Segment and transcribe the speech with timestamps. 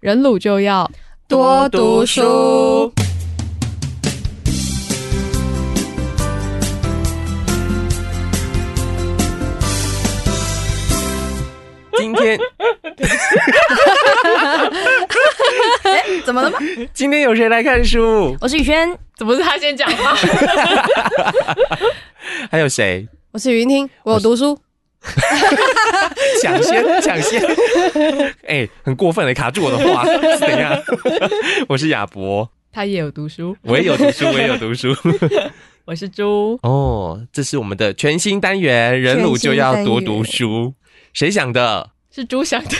[0.00, 0.88] 人鲁就要
[1.26, 2.92] 多读书。
[11.96, 12.38] 今天，
[15.82, 16.58] 欸，怎么了吗？
[16.94, 18.36] 今天有谁来看书？
[18.40, 20.14] 我是宇轩，怎么是他先讲话？
[22.52, 23.08] 还有谁？
[23.32, 24.56] 我是云听，我有读书。
[26.42, 27.42] 抢先， 抢先！
[28.42, 30.82] 哎、欸，很过分的，卡住我的话 是怎样？
[31.68, 34.94] 我是亚博，他也有读书，我也有读书，我也有读书。
[35.84, 40.74] 我是猪哦，这是我们的全新单元，人鲁就要多读书。
[41.14, 41.90] 谁想的？
[42.10, 42.70] 是猪想的，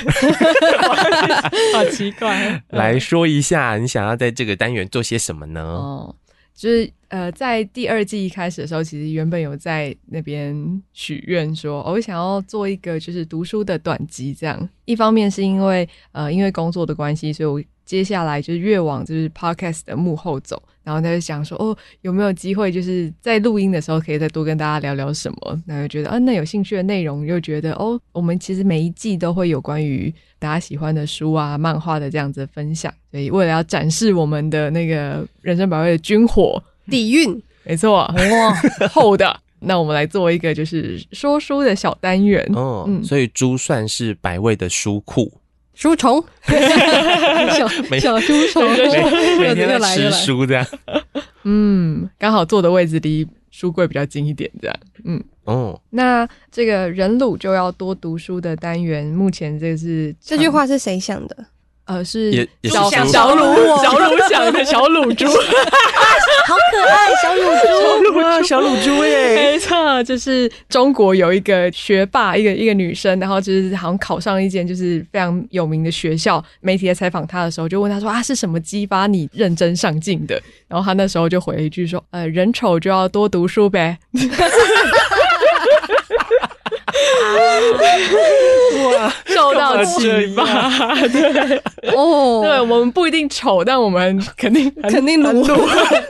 [1.72, 2.62] 好奇怪。
[2.70, 5.62] 来说一下，你想要在这个单元做些什么呢？
[5.62, 6.14] 哦，
[6.54, 14.68] 就是呃，在第二季一开始的时候，其实原本有在那边许愿说，我想要做一个就是读书的短集，这样。
[14.84, 17.62] 一方面是因为呃，因为工作的关系，所以我。
[17.88, 25.62] 接下来就是越往就是 podcast 的幕后走，然后他就想说，哦，有没有机会就是在录音的时候可以再多跟大家聊聊什么？
[25.66, 38.54] 然后就觉得，啊，那有兴趣的内容，又觉得，哦，我们其实每一季都会有关于大家喜欢的书啊、漫画的这样子分享，所以为了要展示我们的那个人生百味的军火 底蕴，没错，哇，
[38.92, 45.32] 厚的，那我们来做一个就是说书的小单元，哦，嗯，所以猪算是百味的书库。
[45.74, 46.20] 书虫，
[47.54, 47.68] 小
[48.00, 48.68] 小书虫，
[49.38, 50.66] 每天都吃书这样。
[51.44, 54.76] 嗯，刚好坐的位置离书柜比较近一点，这样。
[55.04, 61.46] 嗯，哦，那这个人鲁就要多读书的单元，目前这是这句话是谁想的？
[61.88, 65.24] 呃，是小小卤，小卤想的小卤猪，
[66.46, 67.66] 好可爱， 小卤猪，
[68.46, 76.44] 小卤猪耶，没错，就是中国有一个学霸，一个一个女生，然后就是好像考上一间就是非常有名的学校。
[76.60, 80.38] 媒体在采访她的时候，就问她说啊，是什么激发你认真上进的？
[80.68, 83.96] 然后她那时候就回了一句说，呃，人丑就要多读书呗。
[88.84, 91.62] 哇，受到启发，对
[91.94, 95.46] 哦，对，我们不一定丑，但我们肯定 肯定鲁，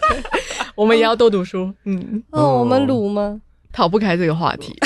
[0.75, 1.73] 我们也要多读书。
[1.85, 3.41] 嗯，哦，我们鲁吗？
[3.73, 4.77] 逃不开这个话题，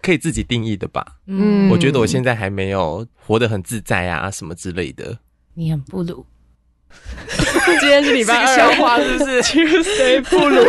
[0.00, 1.04] 可以自己定义的吧？
[1.26, 5.18] 嗯，我觉得我现在还没有活得很自在啊，什么之类的。
[5.54, 6.24] 你很不鲁。
[7.80, 10.62] 今天是礼拜二，笑话是不是？Tuesday 不鲁。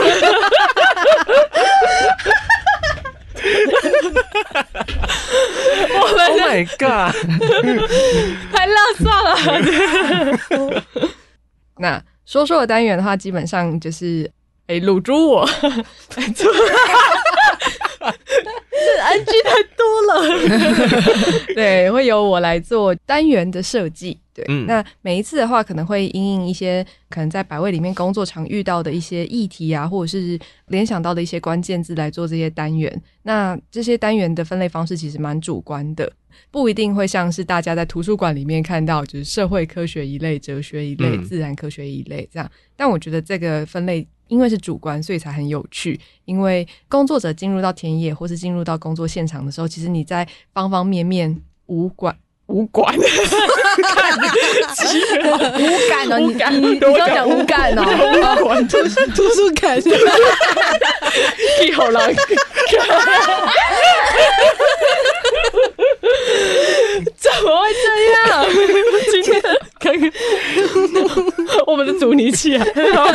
[5.96, 7.14] Oh my god！
[8.54, 10.82] 太浪算了。
[11.80, 14.30] 那说说的单元的话，基本上就是
[14.68, 15.50] 诶，卤猪我，
[18.80, 21.44] 这 NG 太多了。
[21.56, 24.20] 对，会由我来做单元的设计。
[24.34, 33.02] 对，嗯、那每一次的话，可能会因应一些可能在百位里面工作常遇到的一些议题啊，或者是联想到的一些关键字来做这些单元。
[33.24, 36.10] 那这些单元的分类方式其实蛮主观的，
[36.52, 42.50] 不一定会像是大家在图书馆里面看到，就是社会科学一类、哲学一类、嗯、自然科学一类这样。
[42.78, 46.00] 但我觉得这个分类因为是主观，所以才很有趣。
[46.24, 52.16] 因为工作者进入到田野或是进入到工作现场的时候，其实你在方方面面无管。
[52.48, 53.10] 无感，无感。
[56.10, 56.52] 哦，你感。
[56.60, 58.68] 你你刚讲无感哦，无感。
[58.68, 58.78] 图
[59.16, 59.78] 图书馆，
[61.62, 62.12] 你好难，
[67.16, 67.84] 怎么会这
[68.32, 68.50] 样？
[69.12, 69.40] 今天
[69.80, 70.12] 刚刚
[72.20, 72.66] 我们的阻尼器啊，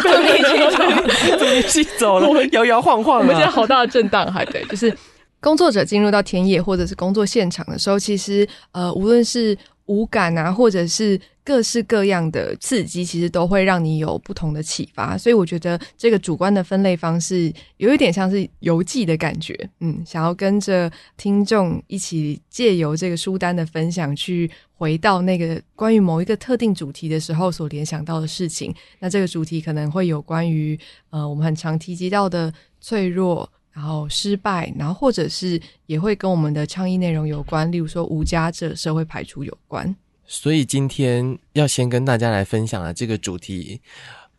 [0.00, 4.92] 阻尼器，阻尼器走了，摇摇晃晃，我们现在好大的震荡，还对，就是。
[5.40, 9.54] 工作者进入到田野或者是工作现场的时候，其实呃，无论是
[9.84, 15.18] 五感啊，或者是各式各样的刺激，其实都会让你有不同的启发。
[15.18, 28.74] 所以我觉得这个主观的分类方式有一点像是游记的感觉，嗯，想要跟着听众一起借由这个书单的分享，去回到那个关于某一个特定主题的时候所联想到的事情。
[28.98, 30.78] 那这个主题可能会有关于
[31.10, 33.48] 呃，我们很常提及到的脆弱。
[33.74, 39.92] 然后失败，然后或者是也会跟我们的倡议内容有关，例如说无家者、社会排除有关。
[40.26, 43.80] 所以今天要先跟大家来分享的这个主题，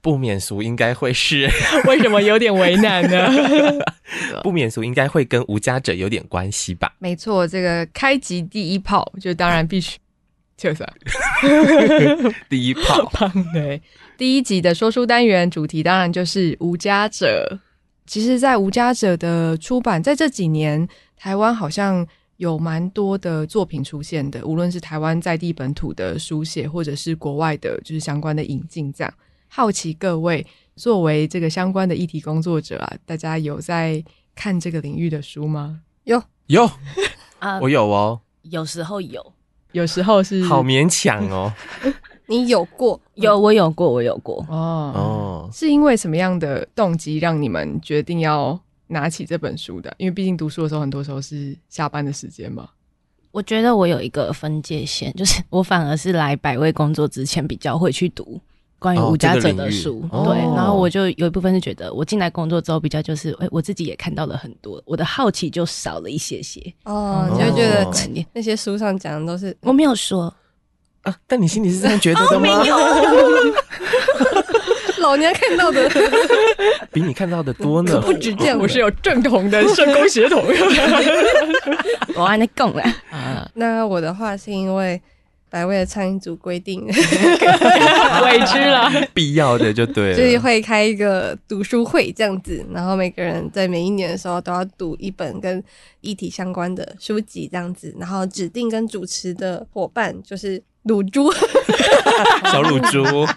[0.01, 1.49] 不免俗应该会是
[1.87, 3.29] 为什么有点为难呢？
[4.43, 6.93] 不免俗应该会跟无家者有点关系吧？
[6.99, 9.97] 没错，这个开集第一炮就当然必须
[10.55, 10.85] 就是
[12.49, 13.11] 第一炮。
[13.53, 13.81] 对，
[14.17, 17.59] 第一集的说书单元主题当然就是无家者。
[18.07, 22.05] 其实，在无家者的出版，在这几年，台湾好像
[22.37, 28.91] 有蛮多的作品出现的，无论是台湾在地本土的书写，或者是国外的，就是相关的引进。
[28.91, 29.13] 这样，
[29.47, 30.45] 好奇各位
[30.75, 34.03] 作为这个相关的议题工作者啊，大家有在
[34.35, 35.79] 看这个领域的书吗？
[36.03, 36.69] 有有
[37.39, 39.33] 啊，我有哦，有时候有，
[39.71, 41.53] 有时候是好勉强哦。
[42.27, 42.99] 你有过？
[43.13, 44.45] 有，我有过，我有过。
[44.49, 48.59] 哦哦，是因为什么样的动机让你们决定要？
[48.87, 52.69] 拿起这本书的，因为毕竟读书的时候，很多时候是下班的时间嘛。
[53.31, 58.39] 我觉得我有一个分界线，就是我反而是来百味工作之前比较会去读
[58.79, 60.55] 关于无家者的书，哦这个、对。
[60.55, 66.61] 然后我就有一部分是觉得，我进来工作之后比较就是，哎、欸，我自己也看到了很多，我的好奇就少了一些些。
[66.85, 67.91] 哦，你就觉得
[68.31, 70.33] 那些书上讲的都是我没有说
[71.01, 72.63] 啊，但你心里是这样觉得的吗？
[75.05, 75.89] 老娘看到的。
[76.91, 80.43] 比你看到的多呢，不止这样，我是有正统的社工血统。
[82.15, 82.81] 我还能讲了
[83.11, 83.49] 啊！
[83.55, 84.99] 那我的话是因为
[85.49, 86.93] 百味的餐饮组规定， 委
[88.47, 95.63] 屈了，必要的就对了，就是会开一个读书会这样子，然后每个人在每一年的时候都要读一本跟
[96.01, 101.31] 议题相关的书籍这样子，然后指定跟主持的伙伴就是卤猪，
[102.45, 103.27] 小卤猪。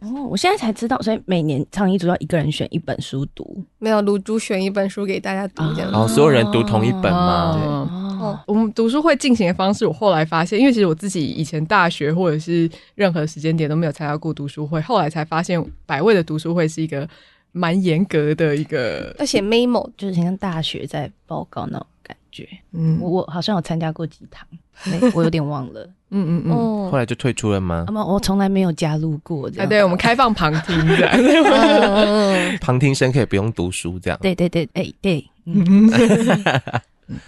[0.00, 5.96] 哦，我现在才知道，所以每年倡议组要一个人选一本书读，没有卢珠选一本书给大家读这样子。
[5.96, 7.58] 哦，所有人读同一本吗？
[7.58, 8.00] 对。
[8.20, 17.08] 哦，我们读书会进行的方式，我后来发现，因为其实我自己以前大学或者是任何时间点都没有参加过读书会，后来才发现百味的读书会是一个
[17.52, 21.99] 蛮严格的一个，要写 memo，就是像大学在报告那种感
[22.32, 22.48] 觉。
[22.72, 24.46] 嗯，我我好像有参加过几堂。
[25.12, 27.84] 我有点忘了， 嗯嗯嗯，后来就退出了吗？
[28.08, 29.66] 我从来没有加入过这样。
[29.66, 31.12] 啊，对，我们开放旁听这样，
[32.60, 34.18] 旁听生可以不用读书这样。
[34.22, 35.24] 对对对，哎对。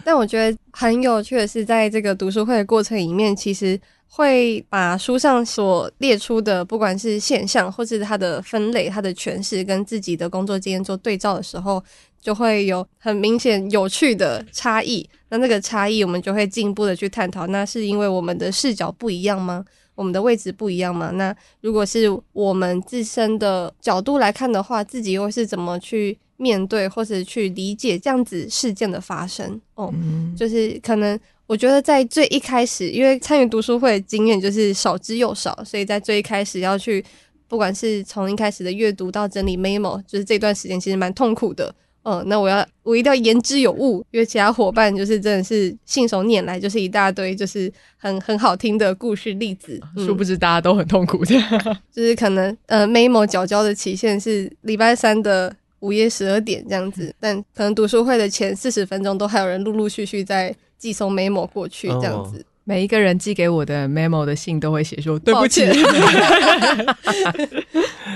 [0.04, 3.78] 但我觉得很有趣的是，在这个读书会的过程里面，其实
[4.08, 11.82] 会把书上所列出的，不管是现象或是它的分类、它的诠释，跟自己的工作经验做对照的时候，
[12.22, 15.06] 就会有很明显有趣的差异。
[15.28, 17.46] 那那个差异，我们就会进一步的去探讨。
[17.48, 19.64] 那是因为我们的视角不一样吗？
[19.94, 21.10] 我们的位置不一样吗？
[21.14, 29.60] 那如果是我们自身的角度来看的话，自己又是怎么去面对或者去理解这样子事件的发生？
[29.74, 37.04] 哦，嗯、就是可能我觉得在最一开始，因为参与读书会的经验就是少之又少，所以在最一开始要去，
[37.46, 41.72] 不管是从一开始的阅读到整理 memo，就是这段时间其实蛮痛苦的。
[42.02, 49.80] 哦，那我要我一定要言之有物，因为其他伙伴就是真的是信手拈来，就是一大堆就是很很好听的故事例子。
[49.96, 51.32] 嗯、殊不知大家都很痛苦的，
[51.94, 62.38] 就是可能呃 memo 缴交的期限是礼拜三的午夜十二点这样子，但可能读书会的前四十分钟都还有人陆陆续续在寄送 memo 过去这样子。
[62.38, 65.62] 哦、每一个人寄给我的 memo 的信都会写说对不起。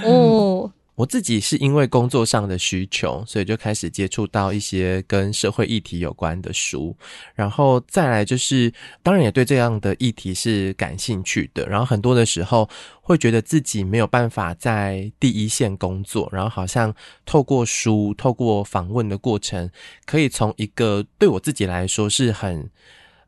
[0.02, 0.68] 哦。
[0.96, 6.96] 我自己是因为工作上的需求，所以就开始接触到一些跟社会议题有关的书，
[7.34, 8.72] 然后再来就是，
[9.02, 11.68] 当然也对这样的议题是感兴趣的。
[11.68, 12.68] 然后很多的时候
[13.02, 16.92] 会觉得自己没有办法在第一线工作，然后好像
[17.26, 19.70] 透过书、透过访问的过程，
[20.06, 22.68] 可以从一个对我自己来说是很。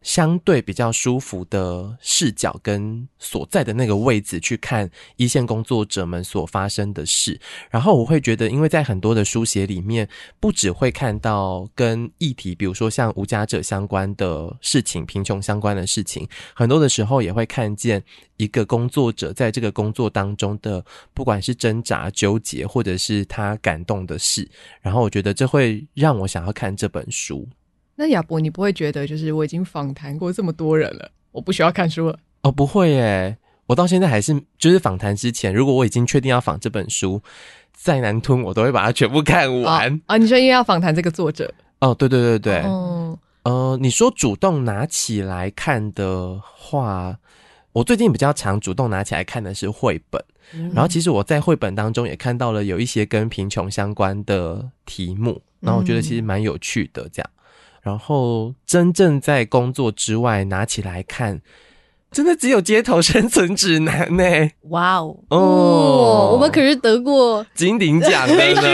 [0.03, 7.38] 相对比较舒服的视角跟所在的那个位置去看一线工作者们所发生的事，
[7.71, 18.02] 然后我会觉得，因为在很多的书写里面，不只会看到跟议题，比如说像无家者相关的事情、贫穷相关的事情，很多的时候也会看见
[18.37, 24.49] 一个工作者在这个工作当中的，不管是挣扎、纠结，或者是他感动的事，
[24.81, 27.49] 然后我觉得这会让我想要看这本书。
[28.00, 32.17] 那亚伯，你不会觉得就是我已经访谈过这么多人了，我不需要看书了？
[32.43, 33.37] 哦，不会耶，
[33.67, 37.21] 我到现在还是就是访谈之前，如果我已经确定要访这本书，
[37.73, 39.90] 再难吞我都会把它全部看完。
[39.90, 41.52] 啊、哦哦，你说因为要访谈这个作者？
[41.81, 47.19] 哦，对对对对，哦，呃，你说主动拿起来看的话，
[47.73, 50.25] 我最近比较常主动拿起来看的是绘本，
[50.55, 57.31] 嗯、然后其实我在绘本当中也看到了有一些跟贫穷相关的题目，然后我觉得其实蛮有趣的，这样。
[57.82, 61.40] 然后真正在工作之外拿起来看，
[62.11, 64.50] 真的只有《街头生存指南》呢！
[64.70, 68.62] 哇哦哦，我们可是得过金鼎奖的呢。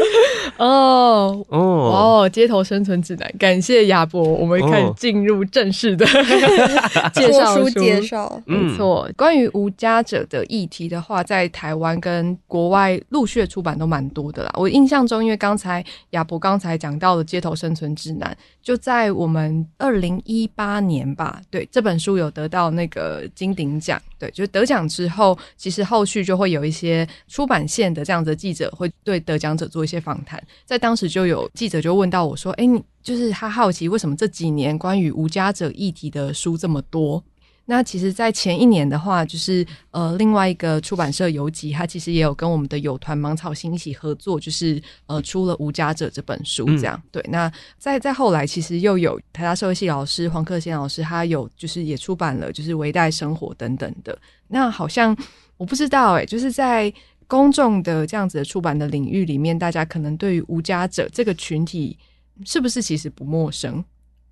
[0.58, 2.28] 哦哦哦！
[2.28, 8.40] 街头生存指南，感谢亚伯，我们开始进入正式的、哦、介绍书介绍。
[8.46, 14.52] 没错，关于无家者的议题的话，在台湾跟国外陆续的出版都蛮多的啦。
[14.54, 24.00] 我印象中，因为刚才亚伯刚才讲到的街头生存指南，就在我们二零一八年吧，对，这本书有得到那个金鼎奖。
[24.18, 30.42] 对，就得奖之后，其实后续就会有一些出版线的这样子的记者会对得奖者做一些访谈。
[30.64, 37.22] 在当时就有记者就问到我说：“哎，你就是他好奇为什么这几年关于无家者议题的书这么多？”
[37.68, 47.26] 那其实，在前一年的话，就是呃，另外一个出版社游集，他其实也有跟我们的友团芒草心一起合作，就是呃，出了《无家者》这本书，这样、嗯、对。
[47.28, 54.16] 那再再后来，其实又有台大社会系老师黄克先老师，他有就是也出版了，就是《微带生活》等等的。
[54.46, 55.16] 那好像
[55.56, 56.92] 我不知道哎、欸，就是在
[57.26, 61.98] 公众的这样子的出版的领域里面，大家可能对于无家者这个群体，
[62.44, 63.84] 是不是其实不陌生？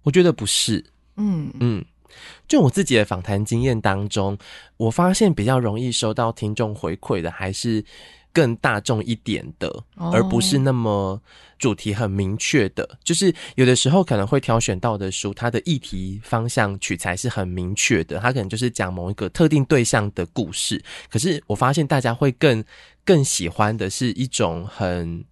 [0.02, 0.84] 我觉得不是，
[1.16, 1.84] 嗯嗯。
[2.46, 4.38] 就我自己的访谈经验当中，
[4.76, 7.84] 我发现比较容易收到听众回馈的，还是
[8.34, 11.18] 更大众一点的，而不是那么
[11.58, 12.98] 主题很明确的。
[13.02, 20.82] 就是有的时候可能会挑选到的书，它的议题方向取材是很明确的，它可能就是讲某一个特定对象的故事。
[21.08, 22.62] 可是我发现大家会更
[23.04, 25.24] 更喜欢的是一种很。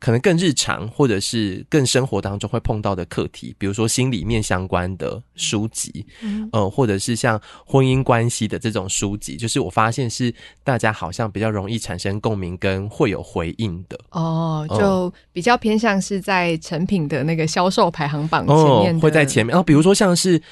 [0.00, 14.00] 可能更日常，或者是更生活当中会碰到的课题，比如说心里面相关的书籍，嗯，呃，或者是像婚姻关系的这种书籍，就是我发现是大家好像比较容易产生共鸣跟会有回应的。
[14.12, 19.52] 哦，就比较偏向是在成品的那个销售排行榜前面，哦，会在前面。
[19.52, 20.42] 然后比如说像是。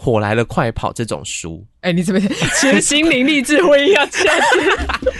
[0.00, 0.92] 火来了，快跑！
[0.92, 2.20] 这种书，哎、欸，你怎么
[2.60, 4.36] 其实心灵励志会要这样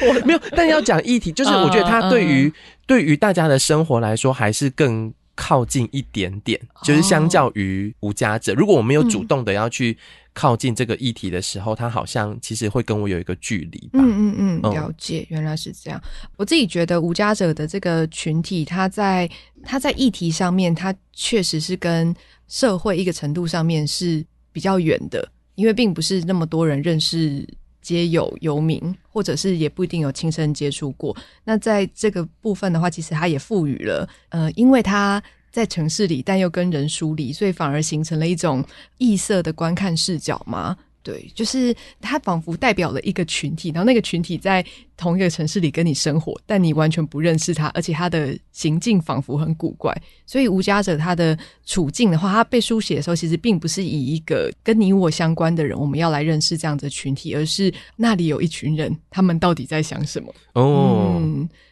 [0.06, 2.54] 我没有，但要讲议题，就是我觉得它对于、uh, uh,
[2.86, 6.60] 对于大家的生活来说，还是更靠近一点点。
[6.84, 9.98] 就是相较于无家者，如果我没有主动的要去
[10.32, 13.90] 靠近这个议题的时候，它、嗯、好像其实会跟我有一个距离。
[13.94, 16.00] 嗯嗯嗯，了解，原来是这样。
[16.36, 19.28] 我自己觉得无家者的这个群体，他在
[19.64, 22.14] 他在议题上面，他确实是跟
[22.46, 24.24] 社会一个程度上面是。
[24.58, 27.46] 比较远的，因为并不是那么多人认识
[27.80, 31.16] 街友游民，或者是也不一定有亲身接触过。
[31.44, 35.22] 那在这个部分的话，其实它也赋予了，呃，因为它
[35.52, 38.64] 在城市里，但又跟人疏离，所以反而形成了一种
[38.96, 40.76] 异色的观看视角嘛。
[41.04, 44.66] 对，就是它仿佛代表了一个群体，然后那个群体在
[44.98, 49.96] 同一个城市里跟你生活，但你完全不认识他，而且他的行径仿佛很古怪。
[50.26, 60.34] 所以无家者他的处境的话，他被书写的时候，其实并不是以一个跟你我相关的人，我们要来认识这样的群体，而是那里有一群人，他们到底在想什么？
[60.52, 61.22] 哦。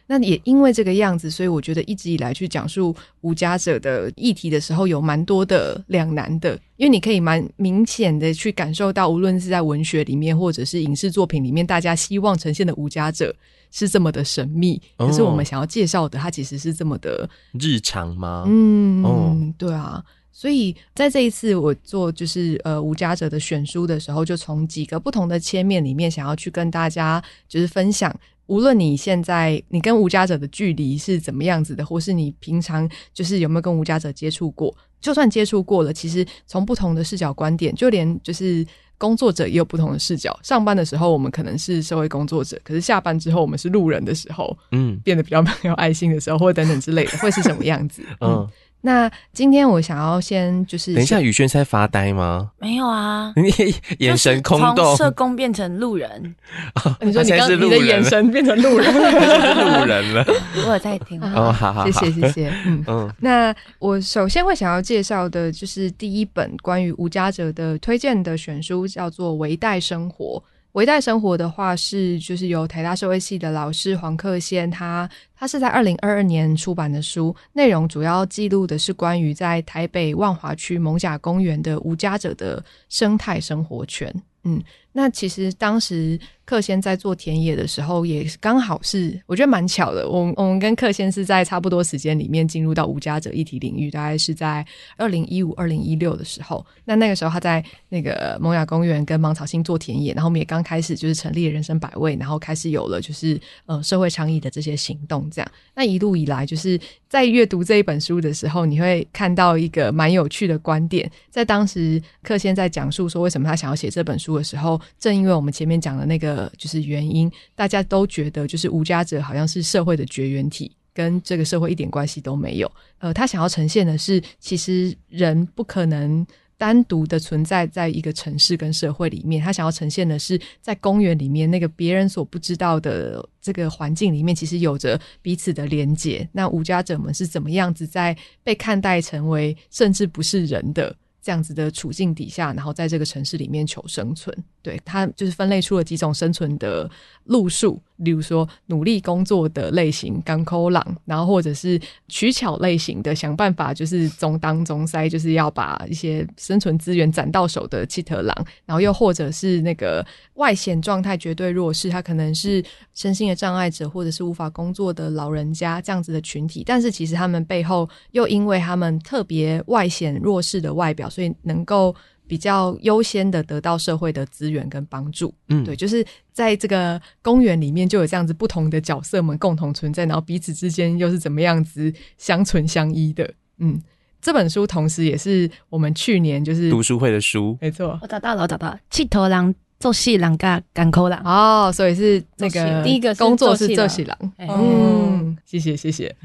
[0.09, 13.35] 那也因为这个样子，所以我觉得一直以来去讲述无家者的议题的时候，有蛮多的两难的，因为你可以蛮明显的去感受到，无论是在文学里面或者是影视作品里面，大家希望呈现的无家者
[13.71, 18.45] 是这么的神秘，可是我们想要介绍的，它其实是这么的日常吗？
[18.47, 28.15] 嗯，哦，对啊，所以在这一次我做就是呃无家者的选书的时候，就从几个不同的切面里面，想要去跟大家就是分享。
[28.45, 38.65] 无论你现在你跟无家者的距离是怎么样子的，或是你平常就是有没有跟无家者接触过，就算接触过了，其实从不同的视角观点，就连就是
[38.97, 40.37] 工作者也有不同的视角。
[40.43, 48.01] 上班的时候我们可能是社会工作者，可是下班之后我们是路人的时候，嗯，变得比较没有爱心的时候，或者等等之类的，会是什么样子？
[48.21, 48.29] 嗯。
[48.31, 48.49] 嗯
[48.81, 52.51] 那今天我想要先就是等一下，宇轩在发呆吗？
[52.59, 53.51] 没有啊， 你
[53.99, 56.35] 眼神空洞，从社工变成路人。
[56.85, 60.25] 哦、你说你刚你的眼神变成路人， 路人了。
[60.65, 62.53] 我有在听哦，好好，谢谢谢谢。
[62.65, 70.41] 嗯嗯，那我首先会想要介绍的就是第一本关于无家者的推荐的选书，叫做《微带生活》。
[70.77, 84.13] 微带生活的话是，就是由台大社会系的老师黄克先，他他是在二零二二年出版的书，内容主要记录的是关于在台北万华区艋舺公园的无家者的生态生活圈。
[84.43, 84.61] 嗯，
[84.97, 90.09] 那其实当时克先在做田野的时候，也刚好是我觉得蛮巧的。
[90.09, 96.65] 我我们跟克先是在差不多时间里面进入到无家者议题领域，大概是在二零一五、二零一六的时候。
[96.83, 105.29] 那那个时候他在那个蒙雅公园跟芒草心做田野，然后我们也刚开始就是成立了人生百味，然后开始有了就是呃社会倡议的这些行动。
[105.29, 111.07] 这样，那一路以来就是在阅读这一本书的时候，你会看到一个蛮有趣的观点。
[111.29, 120.71] 在当时克先在讲述说为什么他想要写这本书的时候，正因为我们前面讲的那个就是原因，大家都觉得就是无家者好像是社会的绝缘体。
[120.93, 122.71] 跟这个社会一点关系都没有。
[122.97, 126.25] 呃，他想要呈现的是，其实人不可能
[126.57, 129.39] 单独的存在在一个城市跟社会里面。
[129.39, 136.27] 他想要呈现的是，在公园里面那个别人所不知道的这个环境里面，其实有着彼此的连结。
[136.31, 140.95] 那无家者们是怎么样子在被看待成为甚至不是人的？
[141.27, 146.89] 这样子的处境底下，然后在这个城市里面求生存，对，它就是分类出了几种生存的
[147.25, 158.35] 路数，例如说努力工作的类型，甘苦人，然后或者是取巧类型的，想办法就是中当中塞，就是要把一些生存资源攒到手的七特狼，
[158.65, 162.63] 然后又或者是那个外显状态绝对弱势，他可能是
[162.93, 171.07] 身心的障碍者，或者是无法工作的老人家这样子的群体，但是其实他们背后又因为他们特别外显弱势的外表。
[171.09, 171.95] 所以能够
[172.27, 183.81] 比较优先的得到社会的资源跟帮助，嗯，对，就是在这个公园里面就有这样子不同的角色们共同存在，然后彼此之间又是怎么样子相存相依的，嗯，
[184.21, 196.15] 这本书同时也是我们去年就是读书会的书，没错，我找到了，我找到了，气头狼做戏狼跟甘苦人哦，所以是那个第一个工作是做戏狼，嗯，谢谢谢谢。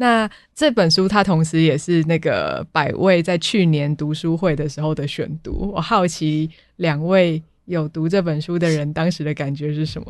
[0.00, 5.70] 那这本书它同时也是那个百位在去年读书会的时候的选读。
[5.74, 10.06] 我好奇两位有读这本书的人当时的感觉是什么？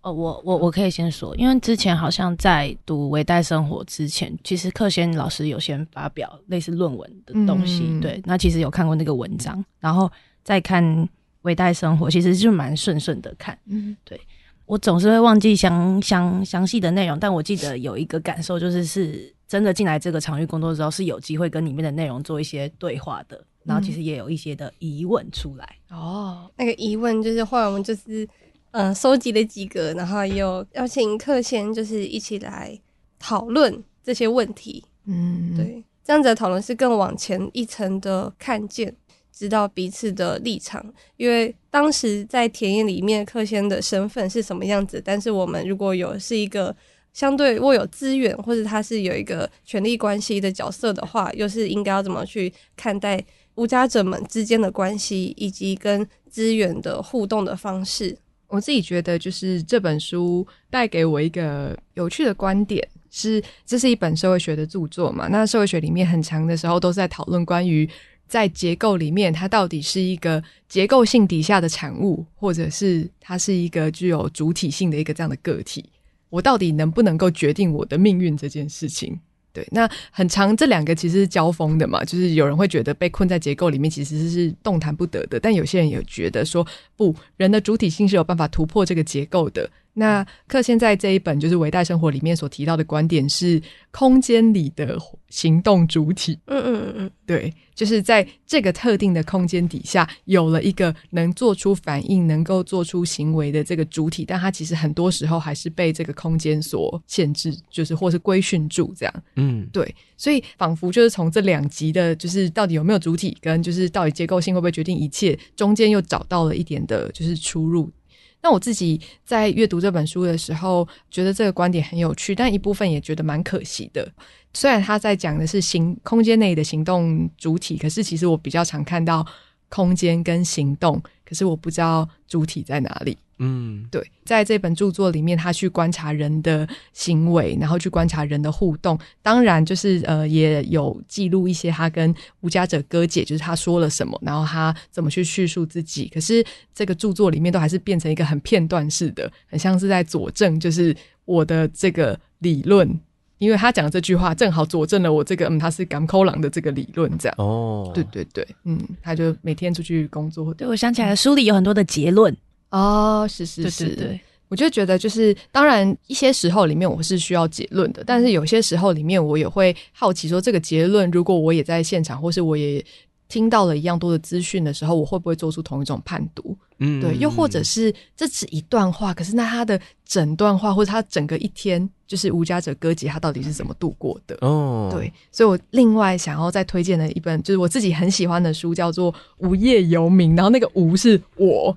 [0.00, 10.10] 哦，我我我可以先说，因为之前好像在读《微袋生活》之前，其实克先老师有先发表类似论文的东西，嗯、对，那其实有看过那个文章，然后
[10.42, 10.84] 再看
[11.42, 14.20] 《微袋生活》，其实就蛮顺顺的看，嗯，对。
[14.68, 25.66] 我总是会忘记详详详细的内容，但我记得有一个感受，就是是真的进来这个场域工作之后，是有机会跟里面的内容做一些对话的，然后其实也有一些的疑问出来。
[25.90, 28.28] 嗯、哦，那个疑问就是后来我们就是
[28.72, 32.78] 嗯收集了几个，然后也有邀请客先就是一起来
[33.18, 34.84] 讨论这些问题。
[35.06, 38.94] 嗯，对，这样子的讨论是更往前一层的看见。
[39.38, 40.84] 知道彼此的立场，
[41.16, 45.00] 因为当时在田野里面，克先的身份是什么样子。
[45.04, 46.74] 但是我们如果有是一个
[47.12, 58.18] 相对握有资源，或者他是有一个权力关系的角色的话，又是应该要怎么去看待无家者们之间的关系，以及跟资源的互动的方式？
[58.48, 65.28] 我自己觉得，就是这本书带给我一个有趣的观点，是这是一本社会学的著作嘛？
[65.28, 67.88] 那社会学里面很长的时候都在讨论关于。
[68.28, 75.84] 在结构里面，它到底是一个结构性底下的产物，或者是它是一个具有主体性的一个这样的个体？
[76.30, 79.18] 我到底能不能够决定我的命运这件事情？
[79.50, 86.64] 对，那很长，这两个其实是交锋的嘛，就是有人会觉得被困在结构里面其实是动弹不得的，但有些人也觉得说
[86.96, 89.68] 不，人的主体性是有办法突破这个结构的。
[89.98, 94.96] 那克现在这一本就是《维代生活》里面所提到的观点是空间里的
[95.28, 96.38] 行动主体。
[96.46, 109.14] 嗯嗯嗯嗯，对，就是在这个特定的空间底下，有了一个能做出反应、能够做出行为的这个主体，但它其实很多时候还是被这个空间所限制，就是或是规训住这样。
[109.34, 117.90] 嗯，对，所以仿佛就是从这两集的，就是到底有没有主体，跟就是到底结构性会不会决定一切，中间又找到了一点的就是出入。
[118.40, 124.10] 那我自己在阅读这本书的时候，觉得这个观点很有趣，但一部分也觉得蛮可惜的。
[124.54, 129.26] 虽然他在讲的是行空间内的行动主体，可是其实我比较常看到
[129.68, 133.18] 空间跟行动，可是我不知道主体在哪里。
[133.40, 138.98] 嗯，对，在这本著作里面，他去观察人的行为，然后去观察人的互动。
[139.22, 146.08] 当然，就是呃，也有记录一些他跟无家者哥姐，就是他说了什么，然后他怎么去叙述自己。
[146.08, 152.98] 可是这个著作里面都还是变成一个很片段式的，很像是在佐证，就是我的这个理论，
[153.38, 157.34] 因为他讲的这句话正好佐证了我这个嗯，他是港口狼的这个理论，这样。
[157.38, 160.52] 哦，对对对，嗯，他就每天出去工作。
[160.54, 162.36] 对，我想起来了，书里有很多的结论。
[162.70, 172.84] 哦，是是是，对对对，我就觉得就是，当然一些时候里面我是需要结论的，但是有些时候里面我也会好奇说，这个结论如果我也在现场，或是我也
[173.28, 176.56] 听到了一样多的资讯的时候，我会不会做出同一种判读？
[176.78, 184.36] 嗯，对，又或者是这只一段话，可是那他的整段话或者他整个一天，就是无家者歌集他到底是怎么度过的？
[184.40, 191.76] 哦，对，所以我另外想要再推荐的一本，就是我自己很喜欢的书，叫做《无业游民》，然后那个“无”是我。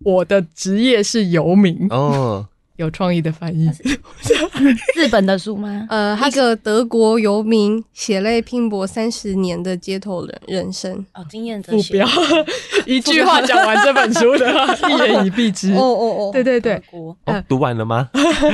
[0.00, 3.70] 我的职业是游民哦，有创意的翻译，
[4.94, 5.86] 日本的书吗？
[5.90, 10.92] 呃，一个德国游民血泪拼搏三十年的街头人人生。
[11.14, 12.06] 哦，经验者不要
[12.86, 14.46] 一句话讲完这本书的，
[14.88, 15.72] 一言以蔽之。
[15.72, 18.08] 哦哦哦，对对对，哦，读完了吗？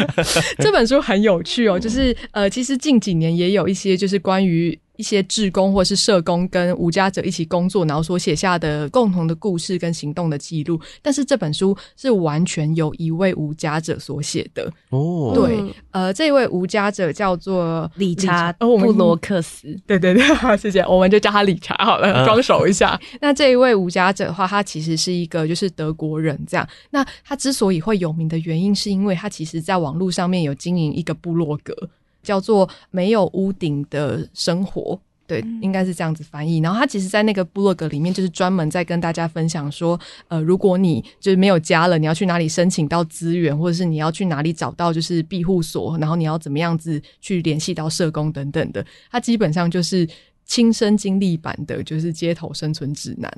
[0.58, 4.78] 这本书很有趣哦，就是呃，其实近几年也有一些就是关于。
[4.96, 10.81] 一些志工或是社工跟无家者一起工作，然后所写下的共同的故事跟行动的记录。
[11.00, 15.33] 但是这本书是完全由一位无家者所写的哦。
[15.35, 15.59] 对，
[15.90, 19.76] 呃，这位无家者叫做理查布罗克斯。
[19.87, 20.22] 对对对，
[20.57, 22.98] 谢谢，我们就叫他理查好了，装熟一下。
[23.12, 26.68] 嗯、 那这一位无家者的话，他其实是一个就是德国人这样。
[26.90, 31.74] 那他之所以会有名的原因，是因为他其实在网络上面有经营一个部落格。
[32.22, 36.58] 叫做没有屋顶的生活，对，应该是这样子翻译。
[36.58, 48.85] 然后他其实，在那个部落格里面，就是专门在跟大家分享说，呃，如果你就是没有家了，你要去哪里申请到资源，或者是你要去哪里找到就是庇护所，然后你要怎么样子去联系到社工等等的。
[49.11, 50.08] 他基本上就是
[50.44, 53.30] 亲身经历版的，就是街头生存指南。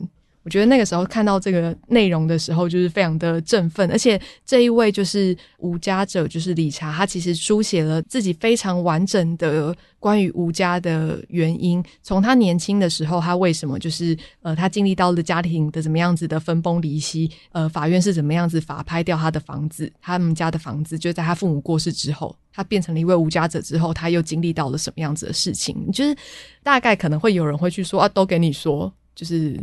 [0.45, 3.91] 我觉得那个时候看到这个内容的时候，就是非常的振奋。
[3.91, 11.83] 而且这一位就是无家者，就是理查，他其实书写了自己非常完整的关于无家的原因。
[12.03, 25.91] 从他年轻的时候，他为什么就是呃，他经历到了家庭的怎么样子的分崩离析，呃，法院是怎么样子法拍掉他的房子，他们家的房子，就在他父母过世之后，他变成了一位无家者之后，他又经历到了什么样子的事情？
[25.91, 26.15] 就是
[26.63, 29.59] 大概可能会有人会去说啊，都给你说，就是。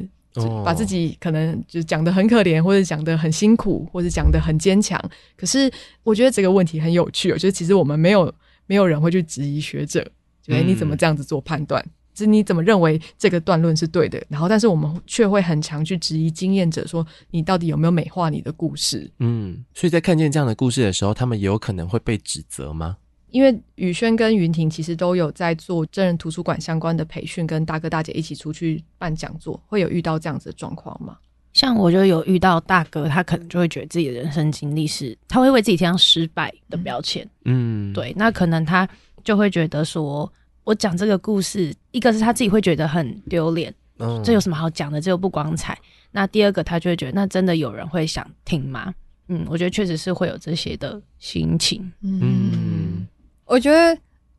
[0.64, 5.00] 把自己可能就讲得很可怜，或者讲得很辛苦，或者讲得很坚强。
[5.36, 5.72] 可是
[6.04, 8.34] 我觉得这个问题很有趣，就是其实我们没有
[8.68, 10.02] 没有人会去质疑学者，
[10.42, 11.84] 觉得你怎么这样子做判断？
[12.14, 14.22] 就是你怎么认为这个断论是对的？
[14.28, 19.10] 然后，但是我们却会很常去质疑经验者，说你到底有没有美化你的故事？
[19.20, 22.98] 嗯，所以在看见这样的故事的时候，他们也有可能会被指责吗？
[23.32, 31.18] 因为宇轩跟云婷其实都有在做真人图书馆相关的培训，跟大哥大姐一起出去办讲座，会有遇到这样子的状况吗？
[31.54, 37.28] 像我就有遇到大哥，他可能就会觉得自己的人生经历是，他会为自己贴上失败的标签。
[37.44, 38.88] 嗯，对，那可能他
[39.24, 40.32] 就会觉得说，
[40.64, 45.02] 我讲这个故事，一个是他自己会觉得很丢脸，嗯，这有什么好讲的？
[45.02, 45.78] 这又不光彩。
[46.12, 48.94] 那第二个，他就会觉得，那真的有人会想听吗？
[49.28, 51.92] 嗯，我觉得确实是会有这些的心情。
[52.02, 53.06] 嗯。
[53.52, 53.98] 嗯我觉得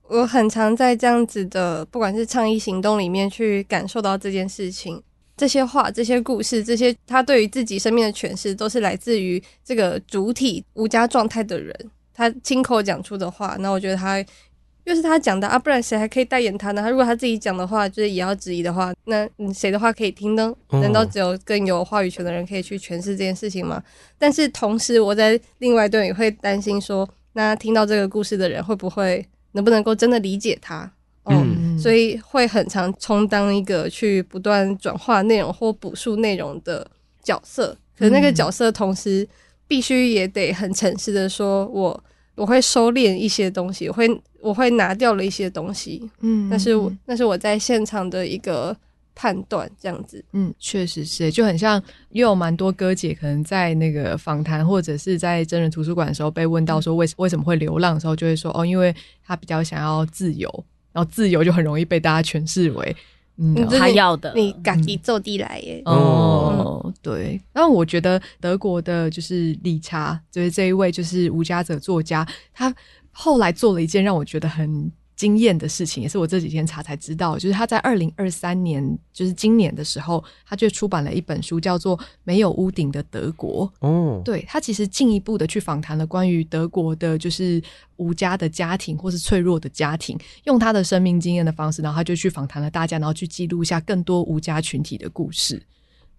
[0.08, 5.02] 我很常在这样子的，不管是倡议行动里面去感受到这件事情，
[5.36, 11.74] 这些话、这些故事、这些他对于自己生命的诠释，都是来自于这个主体无家状态的人，
[12.14, 13.54] 他亲口讲出的话。
[13.60, 14.24] 那我觉得他
[14.84, 16.80] 又是他讲的啊，不然谁还可以代言他呢？
[16.80, 20.54] 他如果他自己讲的话，就是也要质疑的话，那谁的话可以听呢？
[20.70, 23.82] 难道只有更有话语权的人可以去诠释这件事情吗？
[24.18, 27.06] 但是同时，我在另外一段也会担心说。
[27.34, 30.90] 那听到这个故事的人会不会能不能够真的理解他？
[31.24, 36.88] 嗯，所以会很常充当一个去不断转化内容或补述内容的
[37.22, 37.76] 角色。
[37.96, 39.26] 可是那个角色同时
[39.68, 46.10] 必须也得很诚实的说，我我会收敛一些东西，我会我会拿掉了一些东西。
[46.20, 48.76] 嗯，那是我那是我在现场的一个。
[49.14, 58.94] 判断这样子，嗯，确实是，就很像，又有蛮多哥姐可能在那个访谈或者是在真人图书馆的时候被问到说为为什么会流浪的时候，就会说哦，因为
[59.24, 60.48] 他比较想要自由，
[60.92, 62.96] 然后自由就很容易被大家诠释为
[63.36, 65.82] 嗯他要的，你赶紧坐地来耶。
[65.84, 67.40] 嗯、哦，对。
[67.52, 72.74] 然后我觉得德国的就是理查，就是这一位就是无家者作家，他
[73.10, 74.90] 后来做了一件让我觉得很。
[75.22, 78.82] 惊艳的事情也是我这几天查才知道，就是他在二零二三年，
[79.12, 83.72] 就是今年的时候，他就出版了一本书，叫做《没有屋顶的德国》。
[83.86, 87.62] 哦，对，他其实进一步的去访谈了关于德国的，就是
[87.98, 95.62] 无家的家庭或是脆弱的家庭，用他的生命经验的方式，然后他就去访谈了大家，然后去记录一下更多无家群体的故事。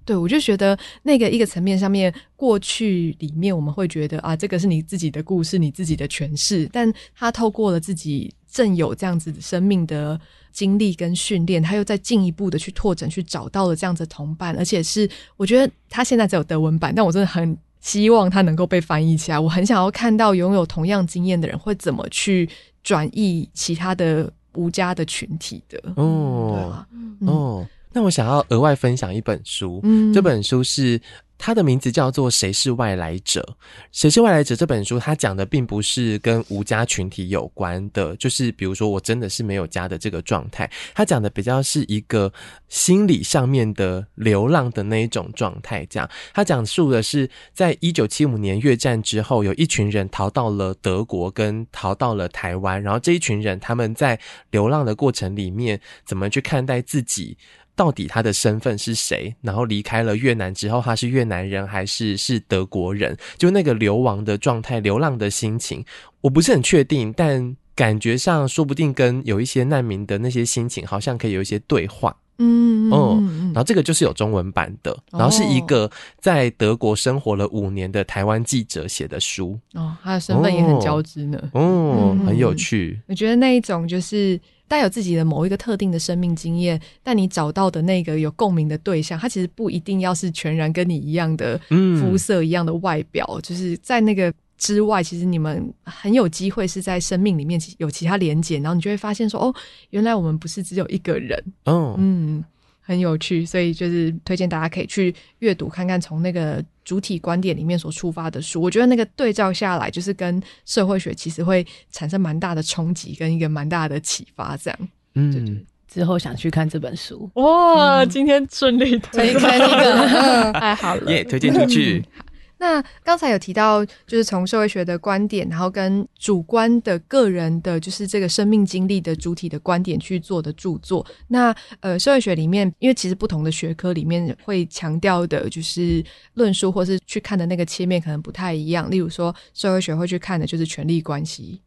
[0.06, 8.34] 对，我就觉得那个一个层面上面，过去里面我们会觉得啊，这个是你自己的故事，你自己的诠释，但他透过了自己。
[8.54, 10.18] 正有这样子的生命的
[10.52, 19.40] 经历跟训练，他又再进一步的去拓展，去找到了这样子的同伴，而且是我觉得他现在只有德文版，但我真的很希望他能够被翻译起来。
[19.40, 22.48] 我很想要看到拥有同样经验的人会怎么去
[22.84, 25.82] 转译其他的无家的群体的。
[25.96, 27.68] 哦，对啊，嗯、哦。
[27.92, 31.02] 那我想要额外分享一本书，嗯，这本书是。
[31.46, 33.42] 它的名字叫做《谁是外来者》。
[33.92, 40.72] 《谁是外来者》这本书，它讲的并不是跟无家群体有关的，就是比如说我真的是没有家的这个状态。
[40.94, 42.32] 它讲的比较是一个
[42.70, 45.86] 心理上面的流浪的那一种状态。
[45.88, 52.82] 这样，它讲述的是在一九七五年越战之后，有一群人逃到了德国，跟逃到了台湾。
[52.82, 54.18] 然后这一群人他们在
[54.52, 57.38] 流浪的过程里面，怎么去看待自己？
[57.76, 59.36] 到底他的身份是谁？
[59.42, 63.18] 然后离开了越南之后，他是越南人还是是德国人？
[63.38, 65.84] 就那个流亡的状态、流浪的心情，
[66.22, 72.16] 我不是很确定，但感觉上说不定跟有一些难民的那些心情，好像可以有一些对话。
[72.38, 79.60] 嗯哦，嗯，然后这个就是有中文版的，然后是一个在德国生活了五年的台湾记者写的书。
[79.74, 81.40] 哦，他的身份也很交织呢。
[81.54, 83.00] 哦，哦，很有趣。
[83.08, 84.40] 我觉得那一种就是。
[84.74, 99.54] 带有自己的某一个特定的生命经验，但你找到的那个有共鸣的对象，他其实不一定要是全然跟你一样的肤色、一样的外表，嗯，就是在那个之外，其实你们很有机会是在生命里面有其他连接，然后你就会发现说，哦，
[99.92, 101.40] 原来我们不是只有一个人。
[101.66, 102.44] 哦，嗯。
[102.86, 114.58] 很有趣，所以就是推荐大家可以去阅读看看，从那个主体观点里面所出发的书，我觉得那个对照下来，就是跟社会学其实会产生蛮大的冲击，跟一个蛮大的启发。
[114.58, 114.80] 这样，
[115.16, 117.30] 嗯，之后想去看这本书。
[117.36, 122.04] 哇，嗯、今天顺利推荐一个， 太好了，耶，推荐出去。
[122.64, 131.06] 那刚才有提到，就是从社会学的观点，然后跟主观的个人的，就是这个生命经历的主体的观点去做的著作。
[131.28, 136.02] 那呃，社会学里面，因为其实不同的学科里面会强调的，就是
[136.36, 138.90] 论述或是去看的那个切面可能不太一样。
[138.90, 141.60] 例如说，社会学会去看的就是权力关系。